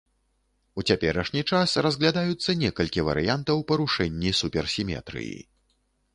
[0.81, 5.39] У цяперашні час разглядаюцца некалькі варыянтаў парушэнні суперсіметрыі.